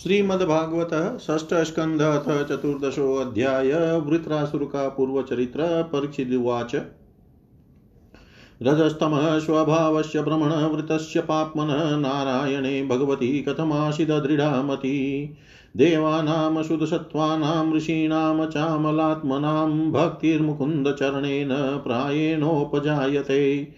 [0.00, 6.74] श्रीमद्भागवत षष्ठ स्कंध अथ चतुर्दशो अध्याय वृत्रासुर का पूर्व चरित्र परीक्षिवाच
[8.62, 14.98] रजस्तमः स्वभावस्य भ्रमणवृतस्य पाप्मनः नारायणे भगवती कथमाशिदृढामती
[15.76, 21.48] देवानां शुद्धसत्त्वानां ऋषीणां चामलात्मनां भक्तिर्मुकुन्दचरणेन
[21.78, 23.68] प्रायेणोपजायते।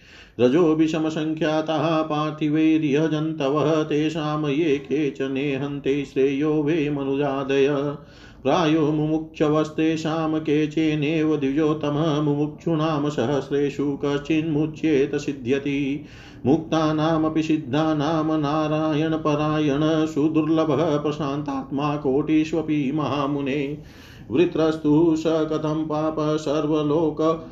[0.41, 7.97] रजोभिषमसङ्ख्याताः पार्थिवैर्यजन्तवः तेषां ये केचनेहन्ते श्रेयो वे मनुजादय।
[8.45, 16.05] प्रायो मुमुक्षवस्तेषां केचेनेव द्विजोतमः मुमुक्षूणां सहस्रेषु कश्चिन्मुच्येत सिद्ध्यति।
[16.47, 23.79] मुक्तानामपि सिद्धानां नारायणपरायण सुदुर्लभः प्रशान्तात्मा कोटिष्वपि महामुने।
[24.31, 27.47] वृत्रस्तु स कथं पाप सर्वलोक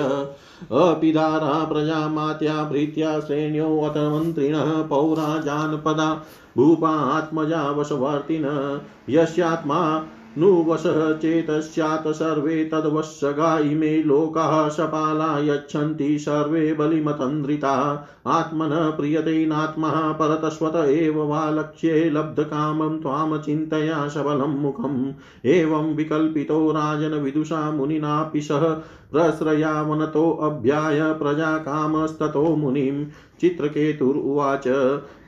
[0.72, 6.24] अपिदारा प्रजामात्या भृत्या श्रेण्योऽत मन्त्रिणः पौरा जानपदा।
[6.56, 8.80] भूपा आत्मजा वशवर्तिन।
[9.10, 10.06] यस्यात्मा
[10.38, 21.22] नुवशः चेतस्यात् सर्वे तद्वशगा इमे लोकाः सपाला यच्छन्ति, सर्वे बलिमतन्द्रिता। आत्मनः प्रियते नात्मा परतस्वत एव
[21.22, 25.12] वा लक्ष्ये लब्धकामं त्वां चिन्तया सबलं मुखम्।
[25.44, 28.76] एवं विकल्पितो राजन विदुषा मुनिनापि सह
[29.12, 33.04] प्रश्रयावनतोऽभ्याय प्रजाकामस्ततो मुनिं
[33.40, 34.68] चित्रकेतुरुवाच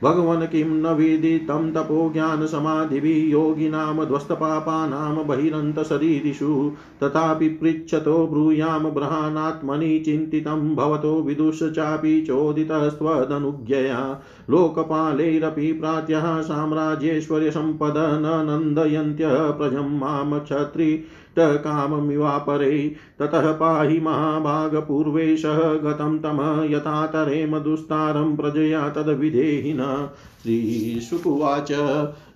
[0.03, 6.71] भगवन् किं न विदितं तपो ज्ञानसमाधिभिः योगिनां ध्वस्तपापानां बहिरन्तशरीरिषु,
[7.03, 19.99] तथापि पृच्छतो ब्रूयां बृहानात्मनि चिन्तितं, भवतो विदुष चापि चोदितस्त्वदनुज्ञया। लोकपालैरपि प्रात्यः साम्राज्येश्वर्यसम्पद न नन्दयन्त्यः प्रजं
[19.99, 21.03] माँ क्षत्रि
[21.39, 30.09] काममिवापरे ततः पाहि महाभागपूर्वेशः गतं तम यथा तरेम दुस्तारं प्रजया तद्विधेहिन
[30.43, 31.71] श्रीशुकुवाच।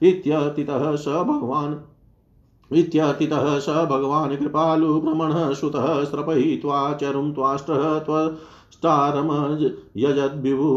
[0.04, 1.76] इत्यतितः स भगवान्।
[2.76, 8.36] इत्यतितः स भगवान् कृपालु भ्रमणः सुतः स्रपयित्वा चरुं त्वाष्टः त्व
[8.72, 10.70] स्तारमयजद्विभु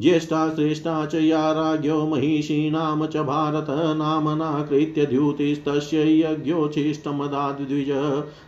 [0.00, 7.90] ज्येष्ठा श्रेष्ठा च या राज्ञो महिषीणां च भारत, नामना कृत्य द्युतिस्तस्य यज्ञोच्छिष्टमदाद्विज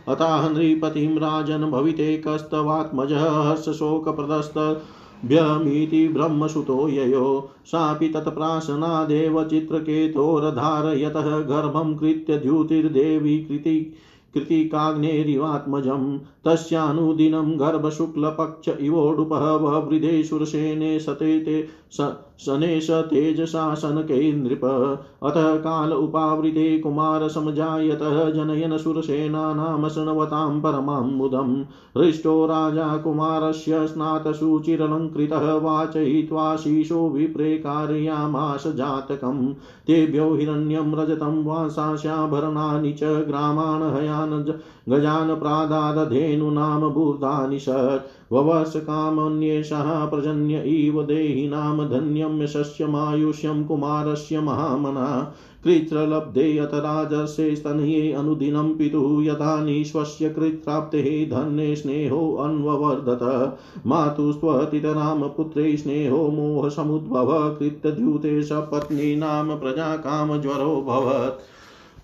[0.07, 4.83] अतः नृपतिं राजन् भविते कस्तवात्मजः हर्षशोकप्रदस्त
[5.25, 13.93] भ्यमीति ब्रह्मसुतो ययो। सापि तत्प्राशनादेव चित्रकेतोरधारयतः गर्भं कृत्य द्युतिर्देवी कृति
[14.33, 21.67] कृतिकाग्नेरिवात्मजं तस्यानुदिनं गर्भशुक्लपक्ष इवोडुपः ववृधे सुरसेने सते ते
[22.39, 24.65] शनेश तेजशासनकै नृप
[25.23, 31.63] अतः काल उपावृते कुमारसमजायतः जनयन सुरसेनानां शृण्वतां परमां मुदम्
[31.97, 39.53] हृष्टो राजा कुमारस्य स्नातशुचिरलङ्कृतः वाचयित्वा शीशो विप्रेकारयामाश जातकम्।
[39.87, 44.43] तेभ्यो हिरण्यं रजतं वासास्याभरणानि च ग्रामान् हयान्
[44.89, 56.57] गजान् प्रादादधेन धेनुनाम बूर्धानि षट् ववस कामन्येषः प्रजन्य इव देहिनां धन्यं यशस्यमायुष्यं कुमारस्य महामना। कृत्रलब्धे
[56.57, 63.23] यत राजस्य स्तनये अनुदिनं पितुः यथा निःश्वस्य कृत्राप्तेः धन्ये स्नेहोऽन्ववर्धत
[63.87, 71.41] मातुस्त्वतितरां पुत्रे स्नेहो मोहसमुद्भव। कृत्यद्यूते सपत्नीनां प्रजाकामज्वरो भवत्।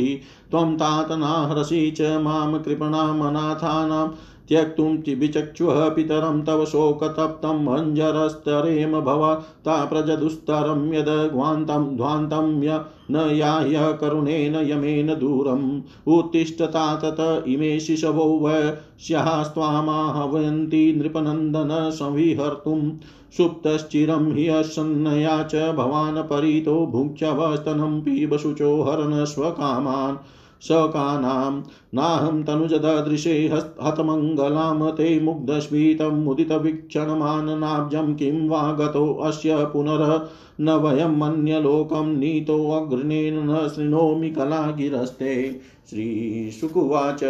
[0.52, 4.08] त्वं तातनाहरसि च माँ कृपणामनाथानां
[4.50, 12.80] त्यक्तुं विचक्षुः पितरं तव शोकतप्तम् अञ्जरस्तरेम भवता प्रजदुस्तरं यद्ध्वान्तं ध्वान्तं य
[13.12, 15.82] न याह्य करुणेन यमेन दूरम्
[16.14, 22.92] उत्तिष्ठता तत इमे शिशवो वश्यास्त्वामाहवन्ति नृपनन्दन संविहर्तुं
[23.38, 30.18] सुप्तश्चिरं हि असन्नया च भवान् परितो भुक्ष्यवस्तनं पिबशुचो हरन स्वकामान्
[30.62, 31.62] शकानां,
[31.94, 33.48] नाहं तनुजदृशे
[33.84, 40.22] हतमङ्गलां, ते मुग्धस्मितं मुदितवीक्षणमाननाब्जं किं वा गतोऽस्य पुनरः
[40.62, 47.24] न वयम् अन्यलोकं नीतोऽग्रणेन न शृणोमि कलागिरस्ते। श्रीशुकुवाच,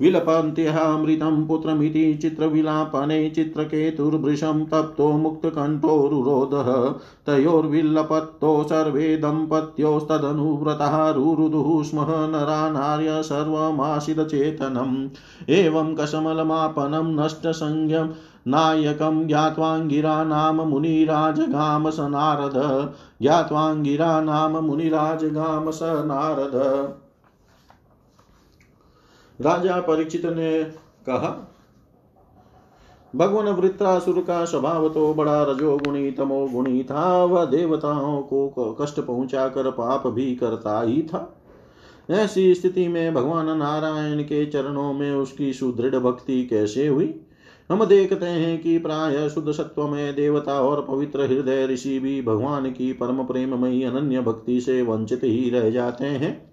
[0.00, 6.72] विलपन्त्यहामृतं पुत्रमिति चित्रविलापने चित्रकेतुर्भृशं तप्तो मुक्तकण्ठोरुरोधः
[7.26, 15.08] तयोर्विल्लपत्तो सर्वे दम्पत्योस्तदनुव्रतः रुरुदुः स्मः नरा नार्य सर्वमाशिदचेतनम्
[15.50, 18.06] एवं कशमलमापनं नष्टसंज्ञं
[18.48, 22.88] नायकं ज्ञात्वाङ्गिरा नाम मुनिराजगाम स नारद।
[23.22, 26.88] ज्ञात्वाङ्गिरा नाम मुनिराजगाम स नारद।
[29.40, 30.62] राजा परीक्षित ने
[31.06, 31.52] कहा,
[33.16, 40.06] भगवान वृत्रासुर का स्वभाव तो बड़ा रजोगुणी तमोगुणी था, वह देवताओं को कष्ट पहुंचाकर पाप
[40.06, 41.42] भी करता ही था।
[42.10, 47.20] ऐसी स्थिति में भगवान नारायण के चरणों में उसकी सुदृढ़ भक्ति कैसे हुई?
[47.70, 52.70] हम देखते हैं कि प्राय शुद्ध सत्व में देवता और पवित्र हृदय ऋषि भी भगवान
[52.70, 56.45] की परम प्रेममयी अनन्य भक्ति से वंचित ही रह जाते हैं।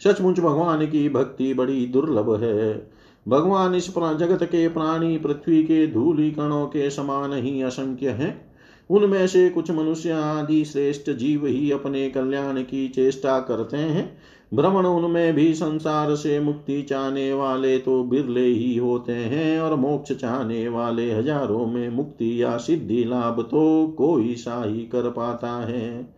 [0.00, 2.90] सचमुच भगवान की भक्ति बड़ी दुर्लभ है।
[3.26, 8.48] भगवान इस जगत के प्राणी, पृथ्वी के धूलि कणों के समान ही असंख्य हैं।
[8.90, 14.10] उनमें से कुछ मनुष्य आदि श्रेष्ठ जीव ही अपने कल्याण की चेष्टा करते हैं।
[14.54, 20.12] भ्रमण उनमें भी संसार से मुक्ति चाहने वाले तो बिरले ही होते हैं और मोक्ष
[20.12, 26.17] चाहने वाले हज़ारों में मुक्ति या सिद्धि लाभ तो कोई सा ही कर पाता है।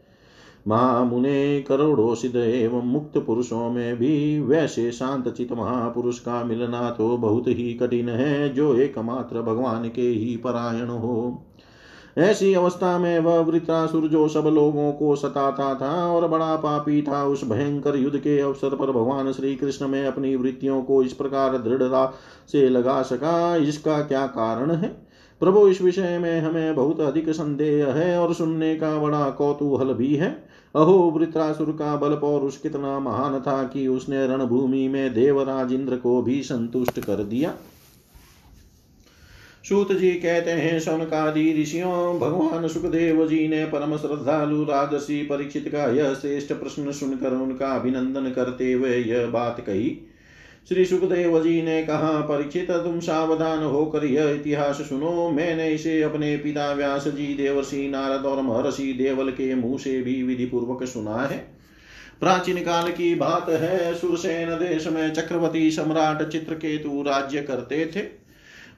[0.68, 7.16] महामुने करोड़ों सिद्ध एवं मुक्त पुरुषों में भी वैसे शांत चित महापुरुष का मिलना तो
[7.16, 11.42] बहुत ही कठिन है, जो एकमात्र भगवान के ही परायण हो।
[12.18, 17.24] ऐसी अवस्था में वह वृत्रासुर जो सब लोगों को सताता था और बड़ा पापी था,
[17.24, 21.58] उस भयंकर युद्ध के अवसर पर भगवान श्री कृष्ण में अपनी वृत्तियों को इस प्रकार
[21.58, 22.12] दृढ़ता
[22.52, 24.88] से लगा सका। इसका क्या कारण है?
[25.40, 30.14] प्रभु, इस विषय में हमें बहुत अधिक संदेह है और सुनने का बड़ा कौतूहल भी
[30.14, 35.96] है। अहो वृत्रासुर का बल पौरुष कितना महान था कि उसने रणभूमि में देवराज इंद्र
[35.96, 37.54] को भी संतुष्ट कर दिया।
[39.68, 45.84] सूत जी कहते हैं सौनकादि ऋषियों, भगवान सुखदेव जी ने परम श्रद्धालु राजसी परीक्षित का
[45.92, 49.90] यह श्रेष्ठ प्रश्न सुनकर उनका अभिनंदन करते हुए यह बात कही।
[50.72, 56.36] श्री सुखदेव जी ने कहा, परीक्षित, तुम सावधान होकर यह इतिहास सुनो। मैंने इसे अपने
[56.36, 61.16] पिता व्यास जी, देवर्षि नारद और महर्षि देवल के मुँह से भी विधि पूर्वक सुना
[61.16, 61.38] है।
[62.20, 68.02] प्राचीन काल की बात है, सुरसेन देश में चक्रवर्ती सम्राट चित्रकेतु राज्य करते थे।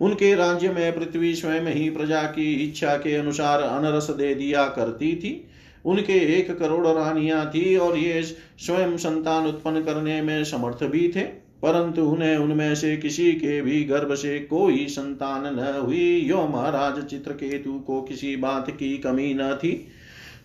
[0.01, 5.17] उनके राज्य में पृथ्वी स्वयं ही प्रजा की इच्छा के अनुसार अनरस दे दिया करती
[5.17, 5.49] थी।
[5.85, 8.23] उनके एक करोड़ रानियाँ थी और ये
[8.59, 13.85] स्वयं संतान उत्पन्न करने में समर्थ भी थे। परंतु उन्हें उनमें से किसी के भी
[13.85, 19.55] गर्भ से कोई संतान न हुई। यो महाराज, चित्रकेतु को किसी बात की कमी न
[19.55, 19.89] थी।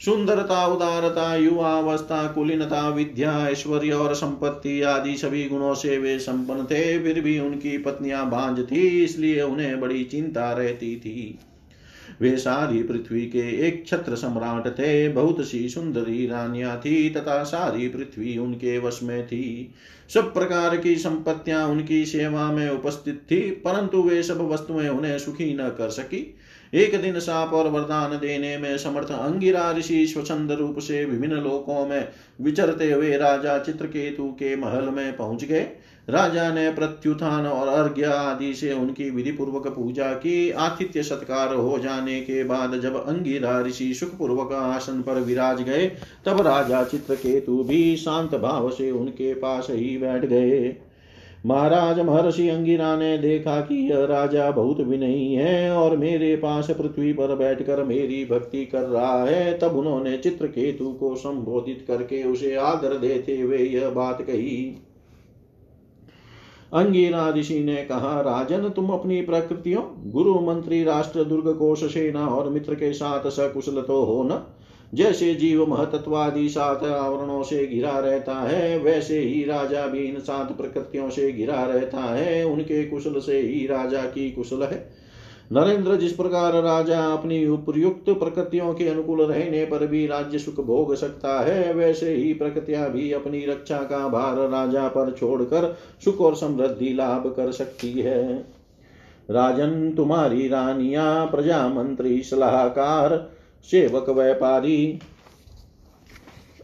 [0.05, 6.99] सुंदरता, उदारता, युवावस्था, कुलीनता, विद्या, ऐश्वर्य और संपत्ति आदि सभी गुणों से वे संपन्न थे,
[6.99, 11.39] फिर भी उनकी पत्नियाँ बांझ थी, इसलिए उन्हें बड़ी चिंता रहती थी।
[12.21, 17.87] वे सारी पृथ्वी के एक छत्र सम्राट थे, बहुत सी सुंदरी रानियाँ थी तथा सारी
[17.87, 19.73] पृथ्वी उनके वश में थी।
[20.13, 25.53] सब प्रकार की संपत्तियाँ उनकी सेवा में उपस्थित थी, परंतु वे सब वस्तुएँ उन्हें सुखी
[25.53, 26.35] न कर सकी।
[26.73, 31.87] एक दिन साप और वरदान देने में समर्थ अंगिरा ऋषि स्वचंद रूप से विभिन्न लोकों
[31.87, 32.07] में
[32.41, 35.67] विचरते हुए राजा चित्रकेतु के महल में पहुँच गए।
[36.07, 41.77] राजा ने प्रत्युत्थान और अर्घ्य आदि से उनकी विधि पूर्वक पूजा की। आतिथ्य सत्कार हो
[41.79, 45.87] जाने के बाद जब अंगिरा ऋषि सुख पूर्वक आसन पर विराज गए,
[46.25, 50.75] तब राजा चित्रकेतु भी शांत भाव से उनके पास ही बैठ गए।
[51.45, 57.13] महाराज महर्षि अंगिरा ने देखा कि यह राजा बहुत विनयी है और मेरे पास पृथ्वी
[57.13, 62.97] पर बैठकर मेरी भक्ति कर रहा है। तब उन्होंने चित्रकेतु को संबोधित करके उसे आदर
[62.97, 64.83] देते हुए यह बात कही।
[66.73, 72.49] अंगिरा ऋषि ने कहा, राजन, तुम अपनी प्रकृतियों, गुरु, मंत्री, राष्ट्र, दुर्ग, कोश, सेना और
[72.49, 74.43] मित्र के साथ सकुशल तो हो न।
[74.93, 80.57] जैसे जीव महतत्वादि सात आवरणों से घिरा रहता है, वैसे ही राजा भी इन सात
[80.57, 85.06] प्रकृतियों से घिरा रहता है। उनके कुशल से ही राजा की कुशल है।
[85.51, 90.95] नरेंद्र, जिस प्रकार राजा अपनी उपयुक्त प्रकृतियों के अनुकूल रहने पर भी राज्य सुख भोग
[90.95, 95.75] सकता है, वैसे ही प्रकृतियाँ भी अपनी रक्षा का भार राजा पर छोड़कर
[96.05, 98.45] सुख और समृद्धि लाभ कर सकती है।
[99.31, 103.29] राजन, तुम्हारी रानिया प्रजा मंत्री सलाहकार,
[103.63, 104.99] सेवक, व्यापारी,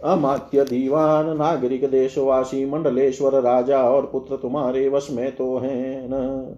[0.04, 6.56] अमात्य दीवान, नागरिक, देशवासी, मंडलेश्वर राजा और पुत्र तुम्हारे वश में तो है। न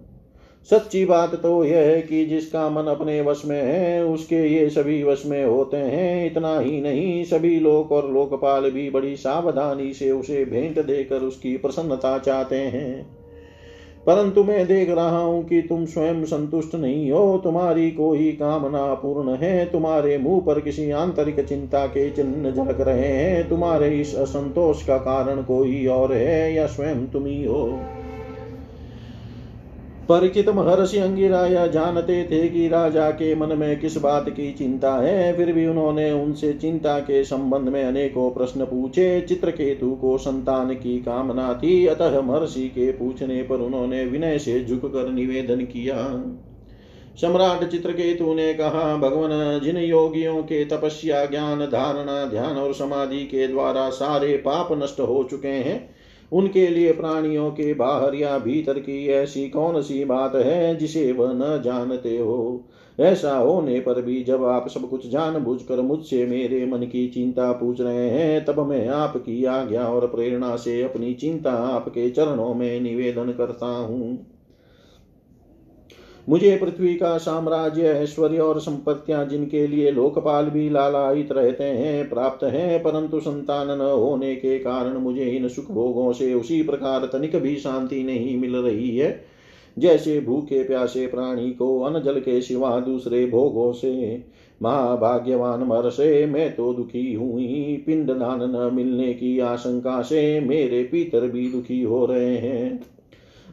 [0.70, 5.02] सच्ची बात तो यह है कि जिसका मन अपने वश में है, उसके ये सभी
[5.02, 10.10] वश में होते हैं। इतना ही नहीं, सभी लोक और लोकपाल भी बड़ी सावधानी से
[10.10, 13.16] उसे भेंट देकर उसकी प्रसन्नता चाहते हैं।
[14.06, 19.34] परंतु मैं देख रहा हूँ कि तुम स्वयं संतुष्ट नहीं हो। तुम्हारी कोई कामना पूर्ण
[19.34, 24.86] है। तुम्हारे मुँह पर किसी आंतरिक चिंता के चिन्ह झलक रहे हैं। तुम्हारे इस असंतोष
[24.86, 27.80] का कारण कोई और है, या स्वयं तुम ही हो?
[30.08, 34.94] परिचित महर्षि अंगिरा यह जानते थे कि राजा के मन में किस बात की चिंता
[34.94, 40.74] है, फिर भी उन्होंने उनसे चिंता के संबंध में अनेकों प्रश्न पूछे। चित्रकेतु को संतान
[40.74, 45.96] की कामना थी, अतः महर्षि के पूछने पर उन्होंने विनय से झुककर निवेदन किया।
[47.22, 53.48] सम्राट चित्रकेतु ने कहा, भगवान, जिन योगियों के तपस्या, ज्ञान, धारणा, ध्यान और समाधि के
[53.48, 55.96] द्वारा सारे पाप नष्ट हो चुके हैं
[56.32, 61.32] उनके लिए प्राणियों के बाहर या भीतर की ऐसी कौन सी बात है जिसे वह
[61.32, 62.68] न जानते हो?
[63.00, 67.52] ऐसा होने पर भी जब आप सब कुछ जानबूझकर कर मुझसे मेरे मन की चिंता
[67.52, 72.80] पूछ रहे हैं, तब मैं आपकी आज्ञा और प्रेरणा से अपनी चिंता आपके चरणों में
[72.80, 74.35] निवेदन करता हूँ।
[76.28, 82.44] मुझे पृथ्वी का साम्राज्य, ऐश्वर्य और संपत्तियाँ जिनके लिए लोकपाल भी लालायित रहते हैं, प्राप्त
[82.44, 87.36] हैं, परंतु संतान न होने के कारण मुझे इन सुख भोगों से उसी प्रकार तनिक
[87.36, 89.24] भी शांति नहीं मिल रही है।
[89.78, 94.24] जैसे भूखे प्यासे प्राणी को अन जल के सिवा दूसरे भोगों से,
[94.62, 100.82] महाभाग्यवान मर से मैं तो दुखी हुई। पिंड दान न मिलने की आशंका से मेरे
[100.82, 102.95] पितर भी दुखी हो रहे हैं।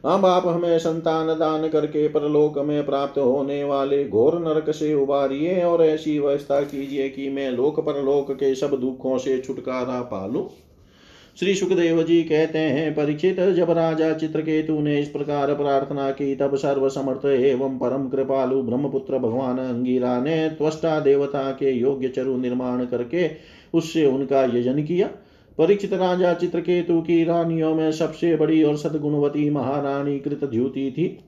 [0.04, 5.62] अब आप हमें संतान दान करके परलोक में प्राप्त होने वाले घोर नरक से उबारिए
[5.62, 10.50] और ऐसी व्यवस्था कीजिए कि मैं लोक परलोक के सब दुखों से छुटकारा पालू।
[11.40, 16.56] श्री सुखदेव जी कहते हैं, परीक्षित, जब राजा चित्रकेतु ने इस प्रकार प्रार्थना की, तब
[16.56, 22.84] सर्व समर्थ एवं परम कृपालु ब्रह्मपुत्र भगवान अंगिरा ने त्वष्टा देवता के योग्य चरु निर्माण
[22.84, 23.30] करके
[23.74, 25.10] उससे उनका यजन किया।
[25.58, 31.18] परीक्षित राजा चित्रकेतु की रानियों में सबसे बड़ी और सदगुणवती महारानी कृत द्युति थी।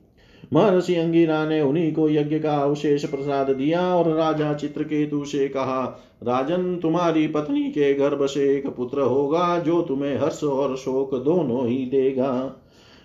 [0.53, 5.83] महर्षि अंगिरा ने उन्हीं को यज्ञ का अवशेष प्रसाद दिया और राजा चित्रकेतु से कहा,
[6.23, 11.67] राजन, तुम्हारी पत्नी के गर्भ से एक पुत्र होगा जो तुम्हें हर्ष और शोक दोनों
[11.67, 12.63] ही देगा।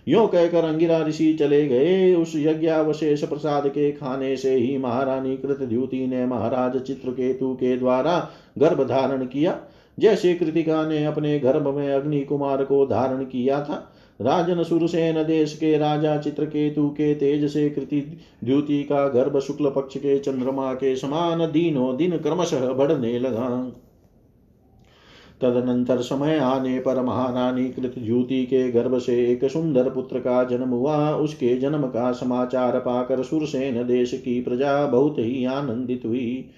[0.08, 5.62] यो कहकर अंगिरा ऋषि चले गए। उस यज्ञावशेष प्रसाद के खाने से ही महारानी कृत
[5.62, 9.60] द्युति ने महाराज चित्रकेतु के द्वारा गर्भ धारण किया।
[10.02, 15.56] जैसे कृतिका ने अपने गर्भ में अग्नि कुमार को धारण किया था, राजन सुरसेन देश
[15.56, 18.00] के राजा चित्रकेतु के तेज से कृति
[18.44, 23.72] द्युति का गर्भ शुक्ल पक्ष के चंद्रमा के समान दिनों दिन क्रमशः बढ़ने लगा।
[25.40, 30.68] तदनंतर समय आने पर महारानी कृत ज्योति के गर्भ से एक सुंदर पुत्र का जन्म
[30.68, 36.50] हुआ। उसके जन्म का समाचार पाकर सुरसेन देश की प्रजा बहुत ही आनंदित हुई।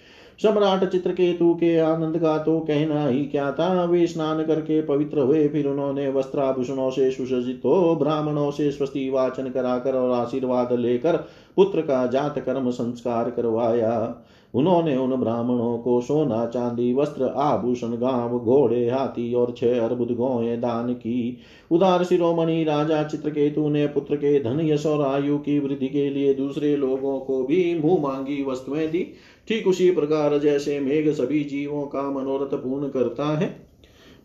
[0.43, 3.85] सम्राट चित्रकेतु के आनंद का तो कहना ही क्या था?
[3.85, 9.51] वे स्नान करके पवित्र हुए, फिर उन्होंने वस्त्राभूषणों से सुसज्जित हो, ब्राह्मणों से स्वस्ति वाचन
[9.51, 11.17] कराकर और आशीर्वाद लेकर
[11.57, 18.39] पुत्र का जात कर्म संस्कार करवाया। उन्होंने उन ब्राह्मणों को सोना, चांदी, वस्त्र, आभूषण, गाँव,
[18.39, 21.39] घोड़े, हाथी और छह अर्बुद गौए दान की।
[21.71, 26.35] उदार शिरोमणि राजा चित्रकेतु ने पुत्र के धन, यश और आयु की वृद्धि के लिए
[26.35, 29.07] दूसरे लोगों को भी मुँह मांगी वस्तुएँ दी।
[29.49, 33.49] ठीक उसी प्रकार जैसे मेघ सभी जीवों का मनोरथ पूर्ण करता है।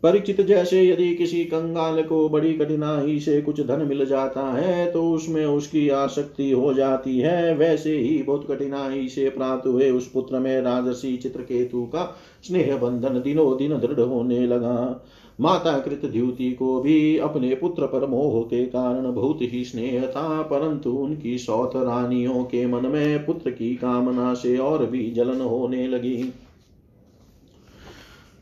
[0.03, 5.03] परिचित जैसे यदि किसी कंगाल को बड़ी कठिनाई से कुछ धन मिल जाता है तो
[5.11, 10.39] उसमें उसकी आसक्ति हो जाती है। वैसे ही बहुत कठिनाई से प्राप्त हुए उस पुत्र
[10.39, 12.05] में राजसी चित्रकेतु का
[12.43, 15.05] स्नेह बंधन दिनों दिन दृढ़ होने लगा।
[15.39, 20.41] माता कृत द्युति को भी अपने पुत्र पर मोह के कारण बहुत ही स्नेह था,
[20.41, 25.87] परंतु उनकी सौत रानियों के मन में पुत्र की कामना से और भी जलन होने
[25.87, 26.33] लगी।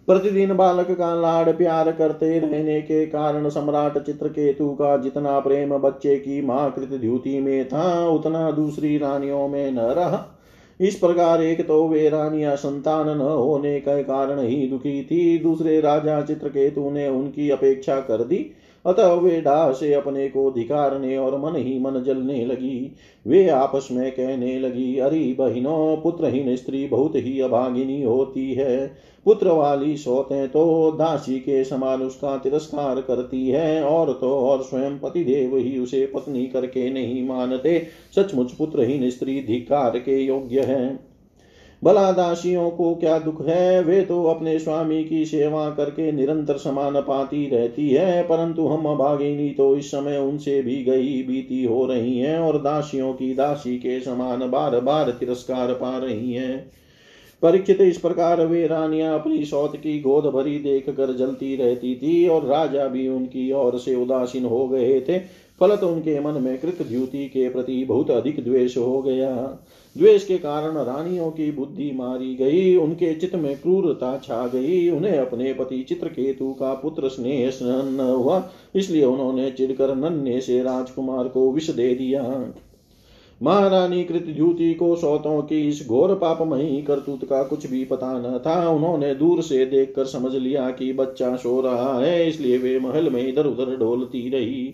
[0.07, 6.15] प्रतिदिन बालक का लाड प्यार करते रहने के कारण सम्राट चित्रकेतु का जितना प्रेम बच्चे
[6.15, 10.36] की माँ कृत द्युति में था, उतना दूसरी रानियों में न रहा।
[10.79, 15.79] इस प्रकार एक तो वे रानिया संतान न होने के कारण ही दुखी थी, दूसरे
[15.81, 18.51] राजा चित्रकेतु ने उनकी अपेक्षा कर दी।
[18.85, 23.87] अतः वे डाह से अपने को धिकारने और मन ही मन जलने लगी। वे आपस
[23.91, 28.87] में कहने लगी, अरे बहनों, पुत्रहीन स्त्री बहुत ही अभागिनी होती है।
[29.25, 34.99] पुत्र वाली सोते तो दासी के समान उसका तिरस्कार करती है और तो और स्वयं
[34.99, 41.06] पतिदेव ही उसे पत्नी करके नहीं मानते। सचमुच पुत्रहीन स्त्री धिकार के योग्य है।
[41.83, 43.83] भला दासियों को क्या दुख है?
[43.83, 49.49] वे तो अपने स्वामी की सेवा करके निरंतर समान पाती रहती है, परंतु हम अभागिनी
[49.49, 53.99] तो इस समय उनसे भी गई बीती हो रही हैं और दासियों की दासी के
[53.99, 56.71] समान बार बार तिरस्कार पा रही हैं।
[57.41, 62.27] परीक्षित इस प्रकार वे रानियाँ अपनी सौत की गोद भरी देख कर जलती रहती थी
[62.27, 65.19] और राजा भी उनकी ओर से उदासीन हो गए थे।
[65.59, 69.35] फलत उनके मन में कृत द्युति के प्रति बहुत अधिक द्वेष हो गया।
[69.95, 75.17] द्वेष के कारण रानियों की बुद्धि मारी गई, उनके चित्त में क्रूरता छा गई, उन्हें
[75.17, 81.51] अपने पति चित्रकेतु का पुत्र स्नेह न हुआ, इसलिए उन्होंने चिड़कर नन्हे से राजकुमार को
[81.51, 82.23] विष दे दिया।
[83.43, 88.39] महारानी कृत ज्योति को सौतों की इस घोर पापमयी करतूत का कुछ भी पता न
[88.45, 93.09] था, उन्होंने दूर से देखकर समझ लिया कि बच्चा सो रहा है, इसलिए वे महल
[93.09, 94.73] में इधर उधर डोलती रही।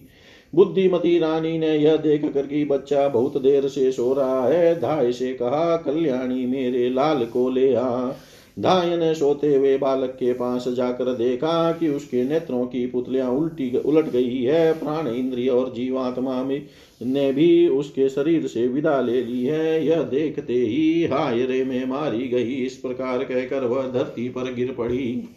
[0.55, 5.11] बुद्धिमती रानी ने यह देख कर कि बच्चा बहुत देर से सो रहा है, धाय
[5.11, 8.11] से कहा, कल्याणी मेरे लाल को ले आ।
[8.59, 13.77] धाय ने सोते हुए बालक के पास जाकर देखा कि उसके नेत्रों की पुतलियाँ उल्टी
[13.77, 16.65] उलट गई है। प्राण इंद्रिय और जीवात्मा में
[17.01, 21.85] ने भी उसके शरीर से विदा ले ली है। यह देखते ही हाय रे में
[21.85, 25.29] मारी गई। इस प्रकार कहकर वह धरती पर गिर पड़ी।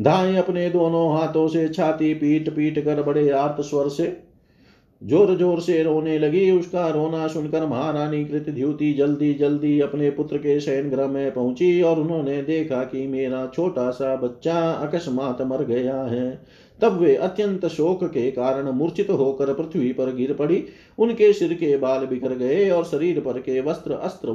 [0.00, 4.25] दाएँ अपने दोनों हाथों से छाती पीट पीट कर बड़े आर्त स्वर से
[5.02, 10.38] ज़ोर ज़ोर से रोने लगी। उसका रोना सुनकर महारानी कृत द्युति जल्दी जल्दी अपने पुत्र
[10.38, 15.64] के शयन ग्रह में पहुँची और उन्होंने देखा कि मेरा छोटा सा बच्चा अकस्मात मर
[15.64, 16.30] गया है।
[16.80, 20.62] तब वे अत्यंत शोक के कारण मूर्छित होकर पृथ्वी पर गिर पड़ी।
[20.98, 24.34] उनके सिर के बाल बिखर गए और शरीर पर के वस्त्र अस्त्र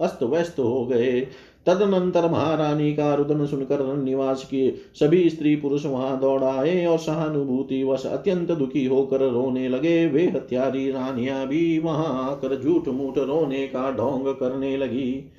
[0.00, 1.26] अस्त व्यस्त हो गए।
[1.66, 7.82] तदनंतर महारानी का रुदन सुनकर निवास किए। सभी स्त्री पुरुष वहाँ दौड़ आए और सहानुभूति
[7.84, 13.66] वश अत्यंत दुखी होकर रोने लगे। वे हत्यारी रानियाँ भी वहाँ आकर झूठ मूठ रोने
[13.66, 15.32] का ढोंग करने लगी।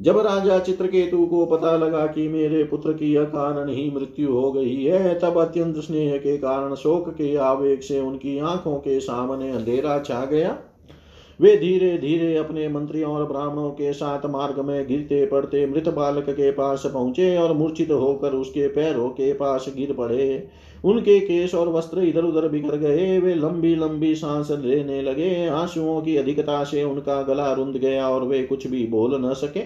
[0.00, 4.84] जब राजा चित्रकेतु को पता लगा कि मेरे पुत्र की अकारण ही मृत्यु हो गई
[4.84, 9.98] है, तब अत्यंत स्नेह के कारण शोक के आवेग से उनकी आँखों के सामने अंधेरा
[9.98, 10.58] छा गया।
[11.40, 16.28] वे धीरे धीरे अपने मंत्रियों और ब्राह्मणों के साथ मार्ग में गिरते पड़ते मृत बालक
[16.30, 20.48] के पास पहुँचे और मूर्छित होकर उसके पैरों के पास गिर पड़े।
[20.84, 26.00] उनके केश और वस्त्र इधर उधर बिखर गए। वे लंबी लंबी सांस लेने लगे। आंसुओं
[26.02, 29.60] की अधिकता से उनका गला रुंध गया और वे कुछ भी बोल न सके।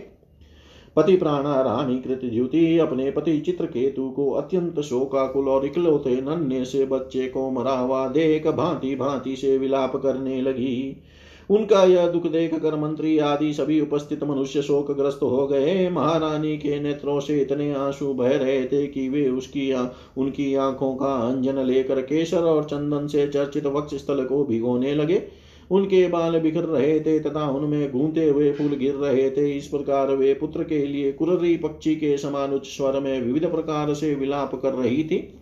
[0.97, 6.65] पति प्राणा रानी कृत द्युति अपने पति चित्र केतु को अत्यंत शोकाकुल और इकलौते नन्हे
[6.65, 11.03] से बच्चे को मरा हुआ देख भांति भांति से विलाप करने लगी।
[11.51, 16.57] उनका यह दुख देख कर मंत्री आदि सभी उपस्थित मनुष्य शोक ग्रस्त हो गए। महारानी
[16.59, 21.15] के नेत्रों से इतने आँसू बह रहे थे कि वे उसकी आ, उनकी आँखों का
[21.29, 25.23] अंजन लेकर केसर और चंदन से चर्चित वक्ष स्थल को भिगोने लगे।
[25.71, 30.11] उनके बाल बिखर रहे थे तथा उनमें घूमते हुए फूल गिर रहे थे। इस प्रकार
[30.11, 34.55] वे पुत्र के लिए कुररी पक्षी के समान उच्च स्वर में विविध प्रकार से विलाप
[34.55, 35.38] कर रही थी।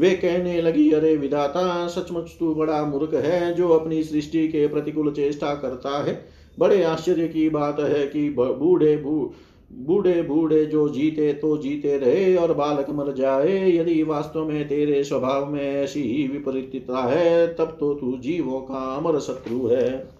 [0.00, 5.10] वे कहने लगी, अरे विधाता, सचमुच तू बड़ा मूर्ख है जो अपनी सृष्टि के प्रतिकूल
[5.12, 6.20] चेष्टा करता है।
[6.58, 12.52] बड़े आश्चर्य की बात है कि बूढ़े बूढ़े बूढ़े जो जीते तो जीते रहे और
[12.54, 17.92] बालक मर जाए। यदि वास्तव में तेरे स्वभाव में ऐसी ही विपरीतता है, तब तो
[17.94, 20.19] तू जीवों का अमर शत्रु है।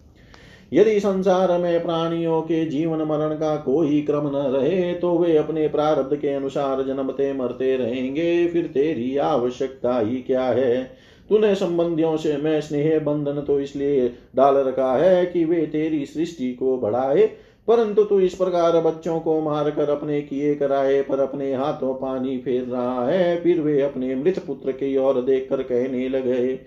[0.73, 5.67] यदि संसार में प्राणियों के जीवन मरण का कोई क्रम न रहे तो वे अपने
[5.69, 10.83] प्रारब्ध के अनुसार जन्मते मरते रहेंगे। फिर तेरी आवश्यकता ही क्या है?
[11.31, 16.53] तूने संबंधियों से मैं स्नेह बंधन तो इसलिए डाल रखा है कि वे तेरी सृष्टि
[16.55, 17.27] को बढ़ाए,
[17.69, 22.65] परंतु तू इस प्रकार बच्चों को मारकर अपने किए कराए पर अपने हाथों पानी फेर
[22.65, 26.59] रहा है। फिर वे अपने मृत पुत्र की ओर देखकर कहने लगे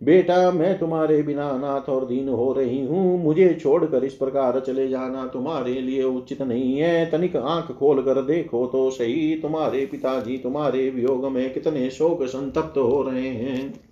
[0.00, 4.88] बेटा, मैं तुम्हारे बिना अनाथ और दीन हो रही हूँ। मुझे छोड़कर इस प्रकार चले
[4.88, 10.38] जाना तुम्हारे लिए उचित नहीं है। तनिक आँख खोल कर देखो तो सही। तुम्हारे पिताजी
[10.38, 13.89] तुम्हारे वियोग में कितने शोक संतप्त हो रहे हैं।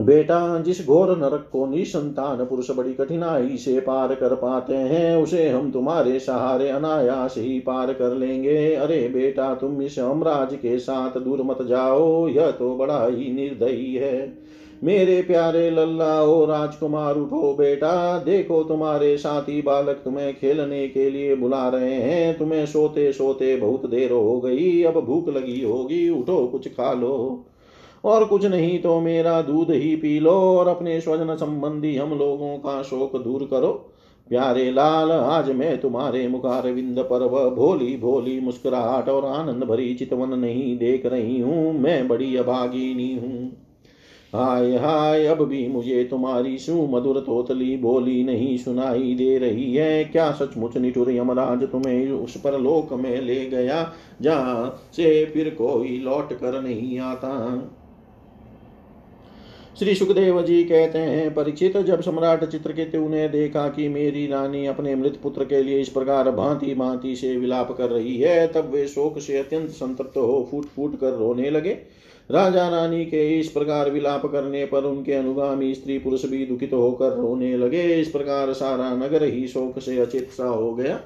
[0.00, 5.48] बेटा, जिस घोर नरक को निसंतान पुरुष बड़ी कठिनाई से पार कर पाते हैं, उसे
[5.48, 11.18] हम तुम्हारे सहारे अनायास ही पार कर लेंगे। अरे बेटा, तुम इस अमराज के साथ
[11.20, 14.42] दूर मत जाओ, यह तो बड़ा ही निर्दयी है।
[14.84, 21.34] मेरे प्यारे लल्ला ओ राजकुमार, उठो बेटा, देखो तुम्हारे साथी बालक तुम्हें खेलने के लिए
[21.34, 26.46] बुला रहे हैं। तुम्हें सोते सोते बहुत देर हो गई, अब भूख लगी होगी, उठो,
[26.46, 27.44] कुछ खा लो।
[28.04, 32.56] और कुछ नहीं तो मेरा दूध ही पी लो और अपने स्वजन संबंधी हम लोगों
[32.58, 33.72] का शोक दूर करो।
[34.30, 40.38] प्यारे लाल, आज मैं तुम्हारे मुखार विंद पर भोली भोली मुस्कुराहट और आनंद भरी चितवन
[40.38, 43.50] नहीं देख रही हूँ। मैं बड़ी अभागिनी हूँ।
[44.34, 50.30] हाय हाय, अब भी मुझे तुम्हारी सुमधुर तोतली बोली नहीं सुनाई दे रही है। क्या
[50.32, 56.32] सचमुच निठुर यमराज तुम्हें उस पर लोक में ले गया, जहाँ से फिर कोई लौट
[56.32, 57.30] कर नहीं आता?
[59.78, 64.94] श्री सुखदेव जी कहते हैं, परीक्षित, जब सम्राट चित्रकेतु ने देखा कि मेरी रानी अपने
[64.94, 68.86] मृत पुत्र के लिए इस प्रकार भांति भांति से विलाप कर रही है, तब वे
[68.86, 71.72] शोक से अत्यंत संतप्त हो फूट फूट कर रोने लगे।
[72.30, 77.16] राजा रानी के इस प्रकार विलाप करने पर उनके अनुगामी स्त्री पुरुष भी दुखित होकर
[77.16, 81.00] रोने लगे। इस प्रकार सारा नगर ही शोक से अचेत सा हो गया।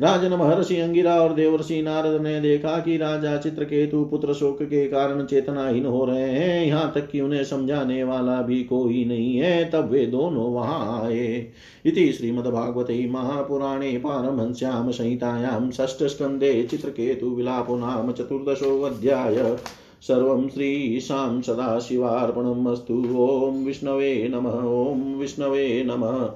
[0.00, 5.24] राजन महर्षि अंगिरा और देवर्षि नारद ने देखा कि राजा चित्रकेतु पुत्र शोक के कारण
[5.24, 9.90] चेतनाहीन हो रहे हैं। यहाँ तक कि उन्हें समझाने वाला भी कोई नहीं है। तब
[9.90, 11.46] वे दोनों वहाँ आए।
[11.86, 19.56] इति श्रीमद्भागवते महापुराणे पारमहंस्यां संहितायां षष्ठस्कन्धे चित्रकेतु विलापो नाम चतुर्दशोऽध्याय।
[20.02, 26.30] सर्वं श्रीशां सदाशिवार्पणम् अस्तु। ॐ विष्णवे नमः। ॐ विष्णवे नमः।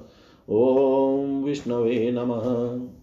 [0.51, 3.00] ॐ विष्णवे नमः।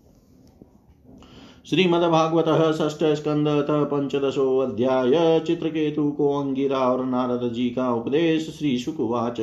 [1.67, 3.47] श्रीमद्भागवत षष्ठ स्कंद
[3.91, 9.41] पंचदशो अध्याय चित्रकेतु को अंगिरा और नारद जी का उपदेश श्री शुकुवाच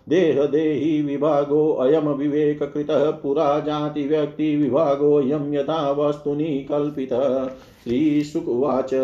[0.08, 7.46] देह देहि विभागो अयम विवेककृतः पुरा जातिव्यक्तिविभागोऽयं यथा वस्तुनि कल्पितः
[7.84, 8.94] श्रीशुकुवाच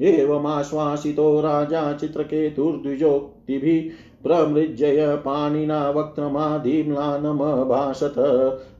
[0.00, 3.90] एवमाश्वासितो राजा चित्रकेतुर्द्विजोक्तिभिः
[4.24, 8.14] प्रमृज्यय पाणिना वक्त्रमाधिम्लानमभाषत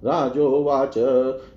[0.05, 0.95] राजोवाच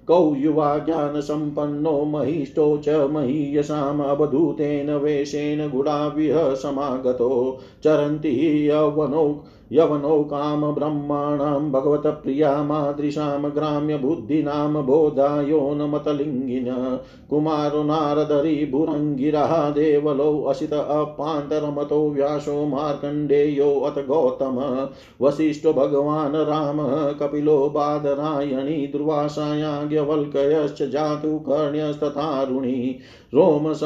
[0.07, 13.55] कौ युवा ज्ञानसम्पन्नो महिष्ठो च महीयसामवधूतेन वेशेन गुडाविह समागतो। चरन्ति यौवनौ यवनौ कामब्रह्माणां भगवतप्रिया मादृशां
[13.55, 24.87] ग्राम्यबुद्धीनां बोधायो न मतलिङ्गिन कुमारो नारदरी भुरङ्गिरः देवलौ असित अपान्तरमतो व्यासो मार्कण्डेयो अथ गौतम।
[25.21, 32.99] वसिष्ठो भगवान् रामः, कपिलो बादरायणी, दुर्वासायाज्ञवल्कयश्च जातु कर्ण्यस्तथारुणि
[33.33, 33.79] रोमस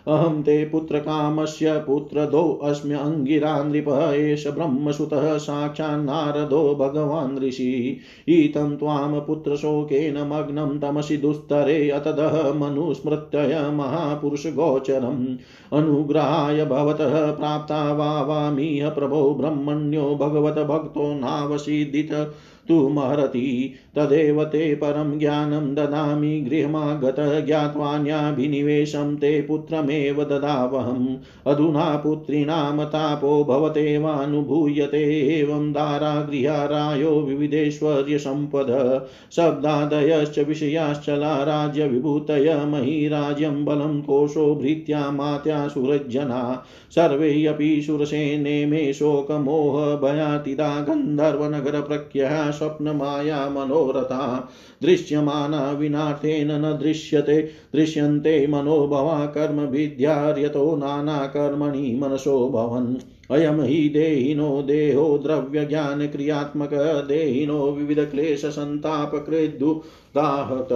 [0.07, 7.97] अहं ते पुत्रकामस्य पुत्रदोऽस्म्य अङ्गिरा नृप एष ब्रह्मसुतः साक्षान्नारदो भगवान् ऋषि।
[8.29, 15.25] ईतं त्वां पुत्रशोकेन मग्नं तमसि दुस्तरे अतदः मनुस्मृत्यय महापुरुषगोचरम्।
[15.73, 22.33] अनुग्रहाय भवतः प्राप्ता वावामीह प्रभो ब्रह्मण्यो भगवत भक्तो नावसीदित।
[22.67, 31.07] तु महरति, तदेव ते परं ज्ञानं ददामि, गृहमागतः ज्ञात्वान्याभिनिवेशं ते पुत्रमेव ददावहम्।
[31.47, 39.01] अधुना पुत्रीणां तापो भवतेवानुभूयते एवं दारागृहारायो विविधेश्वर्यसम्पद।
[39.31, 52.51] शब्दादयश्च विषयाश्चला राज्यविभूतय महीराज्यं बलं कोशो भृत्या मात्या सुरजना सर्वे अपि सुरसेने मे शोकमोहभयातिदा गन्धर्वनगरप्रख्यः
[52.57, 54.49] स्वप्नमाया मनोरथा
[54.81, 57.41] दृश्यमाना विनाथेन न दृश्यते
[57.75, 70.67] दृश्यन्ते मनोभवा कर्म कर्मभिद्यार्यतो नानाकर्मणि मनसो भवन्। अयं हि देहिनो देहो द्रव्यज्ञानक्रियात्मक देहिनो विविधक्लेशसन्तापकृद्दुदाहत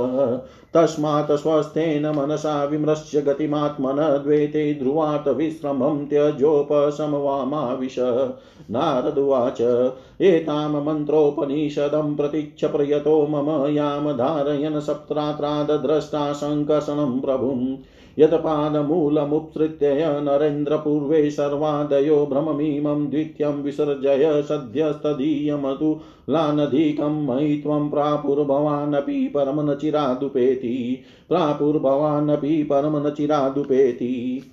[0.74, 7.96] तस्मात् स्वस्थेन मनसा विमृश्य गतिमात्मन द्वैते ध्रुवात् विश्रमं त्यजोपशमवामाविश।
[8.72, 17.78] नारदुवाच एतां मन्त्रोपनिषदं प्रतीक्ष प्रयतो मम यां धारयन् सप्त्रात्रादद्रष्टा सङ्कर्षणं प्रभुम्।
[18.20, 33.08] यत्पादमूलमुत्सृत्य नरेन्द्रपूर्वे सर्वादयो भ्रममीमं द्वितीयं विसर्जय सद्यस्तदीयमतुलानधिकं मयि त्वं प्रापुर्भवानपि परम न चिरादुपेति प्रापुर्भवानपि परम
[33.08, 34.52] न चिरादुपेति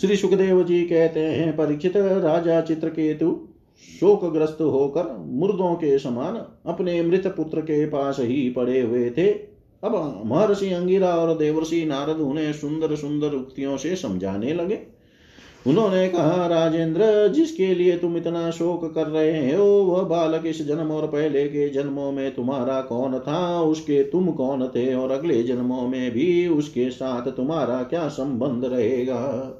[0.00, 3.48] श्री सुखदेव जी कहते हैं, परीक्षित राजा चित्रकेतु
[4.00, 9.51] शोकग्रस्त होकर मुर्दों के समान अपने मृत पुत्र के पास ही पड़े हुए थे।
[9.84, 14.78] अब महर्षि अंगिरा और देवर्षि नारद उन्हें सुंदर सुंदर उक्तियों से समझाने लगे।
[15.66, 20.90] उन्होंने कहा, राजेंद्र, जिसके लिए तुम इतना शोक कर रहे हो, वह बालक इस जन्म
[20.90, 25.88] और पहले के जन्मों में तुम्हारा कौन था, उसके तुम कौन थे, और अगले जन्मों
[25.88, 29.52] में भी उसके साथ तुम्हारा क्या संबंध रहेगा?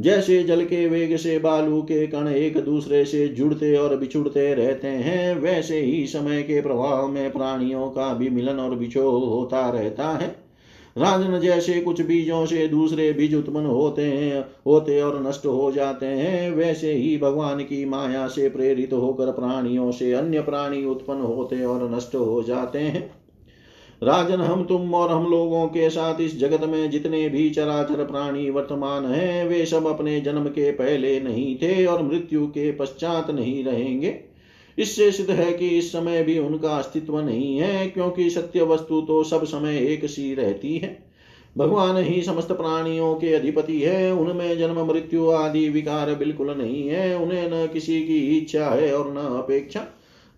[0.00, 4.88] जैसे जल के वेग से बालू के कण एक दूसरे से जुड़ते और बिछुड़ते रहते
[4.88, 10.08] हैं, वैसे ही समय के प्रभाव में प्राणियों का भी मिलन और बिछोह होता रहता
[10.08, 10.50] है।
[10.98, 16.06] राजन जैसे कुछ बीजों से दूसरे बीज उत्पन्न होते हैं, होते और नष्ट हो जाते
[16.06, 21.64] हैं, वैसे ही भगवान की माया से प्रेरित होकर प्राणियों से अन्य प्राणी उत्पन्न होते
[21.64, 23.19] और नष्ट हो जाते हैं।
[24.02, 28.50] राजन हम तुम और हम लोगों के साथ इस जगत में जितने भी चराचर प्राणी
[28.50, 33.64] वर्तमान हैं, वे सब अपने जन्म के पहले नहीं थे और मृत्यु के पश्चात नहीं
[33.64, 34.20] रहेंगे।
[34.78, 39.22] इससे सिद्ध है कि इस समय भी उनका अस्तित्व नहीं है, क्योंकि सत्य वस्तु तो
[39.24, 41.10] सब समय एक सी रहती है।
[41.58, 47.16] भगवान ही समस्त प्राणियों के अधिपति है, उनमें जन्म, मृत्यु आदि विकार बिल्कुल नहीं है,
[47.18, 49.86] उन्हें न किसी की इच्छा है और न अपेक्षा।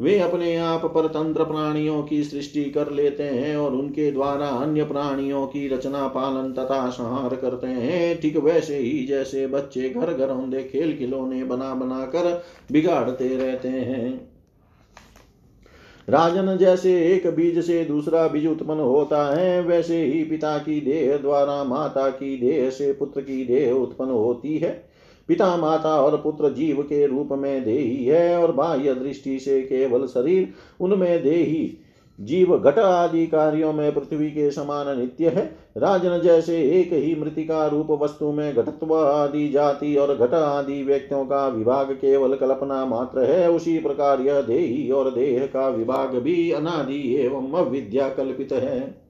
[0.02, 4.84] वे अपने आप पर तंत्र प्राणियों की सृष्टि कर लेते हैं और उनके द्वारा अन्य
[4.84, 10.62] प्राणियों की रचना, पालन तथा संहार करते हैं। ठीक वैसे ही जैसे बच्चे घर घरौंदे
[10.62, 14.32] खेल खिलौने बना बना कर बिगाड़ते रहते हैं।
[16.08, 21.16] राजन जैसे एक बीज से दूसरा बीज उत्पन्न होता है, वैसे ही पिता की देह
[21.16, 24.91] द्वारा माता की देह से पुत्र की देह उत्पन्न होती है।
[25.28, 30.06] पिता माता और पुत्र जीव के रूप में देही है और बाह्य दृष्टि से केवल
[30.06, 31.78] शरीर, उनमें देही।
[32.20, 37.66] जीव घट आदि कार्यों में पृथ्वी के समान नित्य है। राजन जैसे एक ही मृतिका
[37.66, 43.24] रूप वस्तु में घटत्व आदि जाति और घट आदि व्यक्तियों का विभाग केवल कल्पना मात्र
[43.24, 49.01] है। उसी प्रकार यह देही और देह का विभाग भी अनादि एवं अविद्या कल्पित है।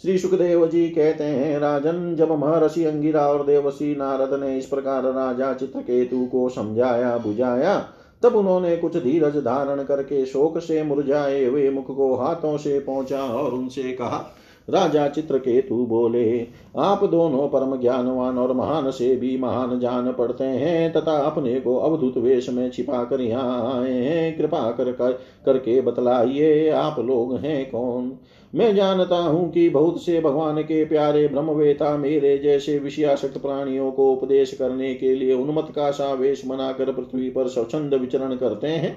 [0.00, 5.02] श्री सुखदेव जी कहते हैं, राजन, जब महर्षि अंगिरा और देवसी नारद ने इस प्रकार
[5.02, 7.88] राजा चित्रकेतु को समझाया, बुझाया,
[8.22, 13.22] तब उन्होंने कुछ धीरज धारण करके शोक से मुरझाए हुए मुख को हाथों से पहुँचा
[13.22, 14.26] और उनसे कहा
[14.70, 16.46] राजा चित्रकेतु बोले
[16.78, 21.76] आप दोनों परम ज्ञानवान और महान से भी महान जान पड़ते हैं तथा अपने को
[21.76, 25.12] अवधुत वेश में छिपा कर यहाँ आए हैं। कृपा कर, कर
[25.46, 28.12] करके बतलाइए आप लोग हैं कौन?
[28.54, 34.12] मैं जानता हूँ कि बहुत से भगवान के प्यारे ब्रह्मवेता मेरे जैसे विषयाशक्त प्राणियों को
[34.12, 38.96] उपदेश करने के लिए उन्मत का सा वेश बनाकर पृथ्वी पर स्वच्छंद विचरण करते हैं।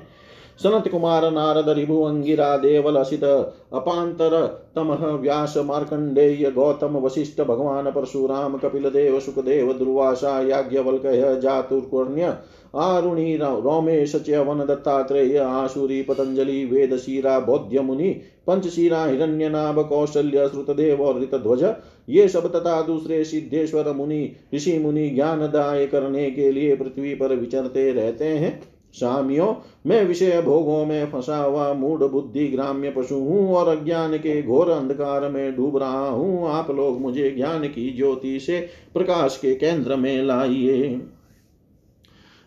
[0.60, 4.36] सनत कुमार नारद रिभु अंगिरा देवल असित अपांतर
[4.76, 4.92] तम
[5.22, 11.06] व्यास मार्कंडेय गौतम वशिष्ठ भगवान परशुराम कपिल देव सुखदेव दुर्वासा याज्ञवल्क
[11.42, 12.34] जातुर्ण्य
[12.76, 18.10] आरुणि रोमेश च्यवन दत्तात्रेय आशुरी पतंजलि वेदशीरा बौद्ध मुनि
[18.48, 21.64] पंचशीरा हिरण्यनाभ कौशल्य श्रुतदेव और ऋतध्वज
[22.10, 27.92] ये सब तथा दूसरे सिद्धेश्वर मुनि, ऋषि मुनि ज्ञानदाय करने के लिए पृथ्वी पर विचरते
[27.92, 29.54] रहते हैं। सामियों,
[29.88, 34.70] मैं विषय भोगों में फंसा हुआ मूड बुद्धि ग्राम्य पशु हूँ और अज्ञान के घोर
[34.70, 39.96] अंधकार में डूब रहा हूँ। आप लोग मुझे ज्ञान की ज्योति से प्रकाश के केंद्र
[39.96, 41.02] में लाइए।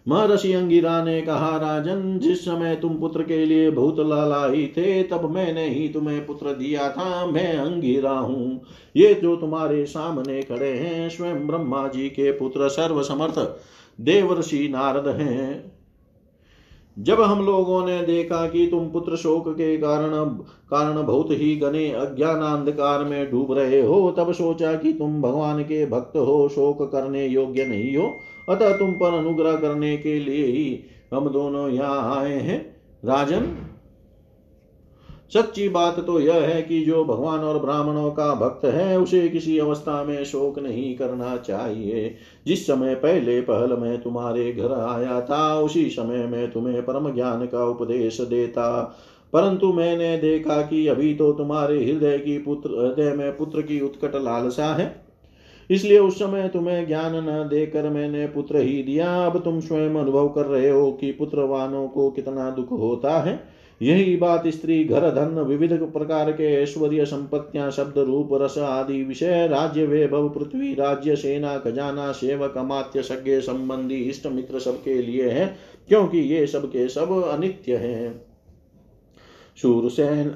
[0.09, 5.31] महर्षि अंगिरा ने कहा, राजन, जिस समय तुम पुत्र के लिए बहुत लालाई थे, तब
[5.31, 8.61] मैंने ही तुम्हें पुत्र दिया था। मैं अंगिरा हूँ।
[8.97, 13.39] ये जो तुम्हारे सामने खड़े हैं, स्वयं ब्रह्मा जी के पुत्र सर्व समर्थ
[14.01, 15.78] देवर्षि नारद हैं।
[16.99, 20.25] जब हम लोगों ने देखा कि तुम पुत्र शोक के कारण
[20.71, 25.63] कारण बहुत ही घने अज्ञान अंधकार में डूब रहे हो, तब सोचा कि तुम भगवान
[25.63, 28.13] के भक्त हो, शोक करने योग्य नहीं हो।
[28.49, 30.81] अतः तुम पर अनुग्रह करने के लिए ही
[31.15, 32.61] हम दोनों यहाँ आए हैं।
[33.05, 33.47] राजन
[35.35, 39.59] सच्ची बात तो यह है कि जो भगवान और ब्राह्मणों का भक्त है, उसे किसी
[39.59, 42.15] अवस्था में शोक नहीं करना चाहिए।
[42.47, 47.47] जिस समय पहले पहल में तुम्हारे घर आया था, उसी समय में तुम्हें परम ज्ञान
[47.47, 48.97] का उपदेश देता।
[49.33, 54.15] परंतु मैंने देखा कि अभी तो तुम्हारे हृदय की पुत्र, हृदय में पुत्र की उत्कट
[54.15, 55.08] लालसा है।
[55.71, 60.29] इसलिए उस समय तुम्हें ज्ञान न देकर मैंने पुत्र ही दिया। अब तुम स्वयं अनुभव
[60.29, 63.41] कर रहे हो कि पुत्रवानों को कितना दुख होता है।
[63.83, 69.47] यही बात स्त्री घर धन विविध प्रकार के ऐश्वर्य संपत्तियाँ, शब्द रूप, रस आदि विषय,
[69.47, 75.47] राज्य वैभव, पृथ्वी, राज्य सेना, खजाना, सेवक, अमात्य सज्ञ संबंधी, इष्ट मित्र सबके लिए है,
[75.89, 78.25] क्योंकि ये सब के सब अनित्य हैं।
[79.59, 80.29] शूरसेन,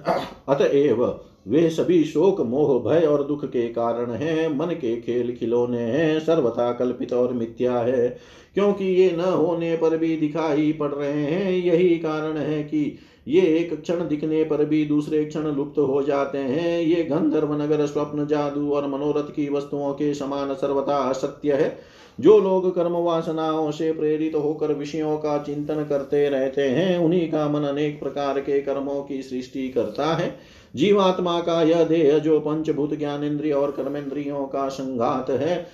[0.48, 1.04] अतएव
[1.48, 6.20] वे सभी शोक, मोह, भय और दुख के कारण हैं। मन के खेल खिलौने हैं।
[6.20, 8.18] सर्वथा कल्पित और मिथ्या है।
[8.54, 13.40] क्योंकि ये न होने पर भी दिखाई पड़ रहे हैं। यही कारण है कि ये
[13.40, 18.26] एक क्षण दिखने पर भी दूसरे क्षण लुप्त हो जाते हैं। ये गंधर्व नगर, स्वप्न,
[18.26, 21.78] जादू और मनोरथ की वस्तुओं के समान सर्वथा असत्य है।
[22.20, 27.48] जो लोग कर्म वासनाओं से प्रेरित होकर विषयों का चिंतन करते रहते हैं, उन्हीं का
[27.48, 30.38] मन अनेक प्रकार के कर्मों की सृष्टि करता है।
[30.74, 35.66] जीवात्मा का यह देह जो पंचभूत ज्ञान इंद्रिय और कर्मेंद्रियों का संघात है,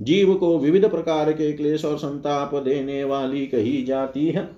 [0.00, 4.48] जीव को विविध प्रकार के क्लेश और संताप देने वाली कही जाती है।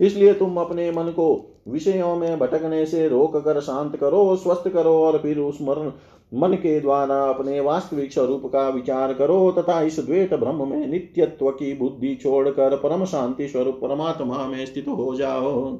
[0.00, 1.26] इसलिए तुम अपने मन को
[1.68, 5.90] विषयों में भटकने से रोक कर शांत करो, स्वस्थ करो और फिर उस मरण,
[6.32, 11.50] मन के द्वारा अपने वास्तविक स्वरूप का विचार करो तथा इस द्वेत ब्रह्म में नित्यत्व
[11.50, 15.78] की बुद्धि छोड़कर परम शांति स्वरूप परमात्मा में स्थित हो जाओ।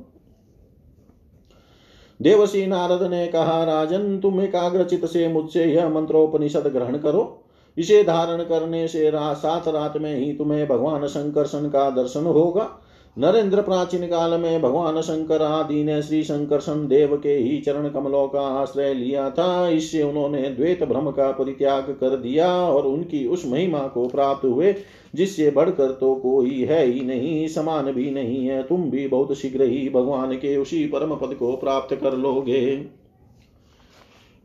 [2.23, 7.45] देवसी नारद ने कहा, राजन, तुम एकाग्रचित से मुझसे यह मंत्रोपनिषद ग्रहण करो।
[7.79, 12.79] इसे धारण करने से रात सात रात में ही तुम्हें भगवान शंकरसन का दर्शन होगा।
[13.17, 18.29] नरेंद्र प्राचीन काल में भगवान शंकर आदि ने श्री शंकर देव के ही चरण कमलों
[18.29, 23.47] का आश्रय लिया था। इससे उन्होंने द्वैत भ्रम का परित्याग कर दिया और उनकी उस
[23.47, 24.75] महिमा को प्राप्त हुए,
[25.15, 29.63] जिससे बढ़कर तो कोई है ही नहीं, समान भी नहीं है। तुम भी बहुत शीघ्र
[29.63, 32.87] ही भगवान के उसी परम पद को प्राप्त कर लोगे।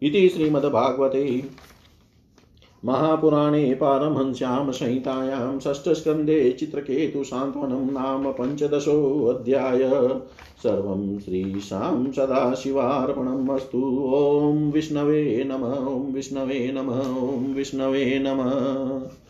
[0.01, 1.43] इति श्रीमद्भागवते।
[2.85, 9.89] महापुराणे पारमहंस्यां संहितायां षष्ठस्कन्धे चित्रकेतुसान्त्वनं नाम पञ्चदशोऽध्याय
[10.63, 19.28] सर्वं श्रीशां सदाशिवार्पणम् अस्तु। ॐ विष्णवे नम, ॐ विष्णवे नम, ॐ विष्णवे नमः।